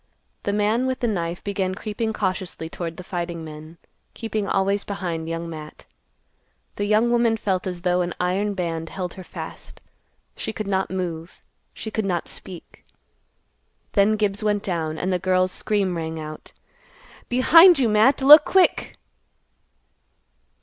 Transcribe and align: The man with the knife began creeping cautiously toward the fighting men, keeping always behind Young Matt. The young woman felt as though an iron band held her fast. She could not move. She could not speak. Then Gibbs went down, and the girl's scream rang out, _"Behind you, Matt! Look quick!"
The 0.41 0.51
man 0.51 0.87
with 0.87 1.01
the 1.01 1.07
knife 1.07 1.43
began 1.43 1.75
creeping 1.75 2.11
cautiously 2.11 2.67
toward 2.69 2.97
the 2.97 3.03
fighting 3.03 3.45
men, 3.45 3.77
keeping 4.15 4.47
always 4.47 4.83
behind 4.83 5.29
Young 5.29 5.47
Matt. 5.47 5.85
The 6.77 6.85
young 6.85 7.11
woman 7.11 7.37
felt 7.37 7.67
as 7.67 7.83
though 7.83 8.01
an 8.01 8.15
iron 8.19 8.55
band 8.55 8.89
held 8.89 9.13
her 9.13 9.23
fast. 9.23 9.79
She 10.35 10.53
could 10.53 10.65
not 10.65 10.89
move. 10.89 11.43
She 11.71 11.91
could 11.91 12.03
not 12.05 12.27
speak. 12.27 12.83
Then 13.93 14.15
Gibbs 14.15 14.43
went 14.43 14.63
down, 14.63 14.97
and 14.97 15.13
the 15.13 15.19
girl's 15.19 15.51
scream 15.51 15.95
rang 15.95 16.19
out, 16.19 16.51
_"Behind 17.29 17.77
you, 17.77 17.87
Matt! 17.87 18.23
Look 18.23 18.43
quick!" 18.43 18.95